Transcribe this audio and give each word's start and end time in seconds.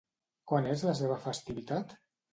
Quan 0.51 0.69
és 0.71 0.85
la 0.89 0.95
seva 1.01 1.19
festivitat? 1.29 1.99